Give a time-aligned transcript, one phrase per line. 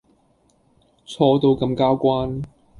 [1.05, 2.41] 錯到咁交關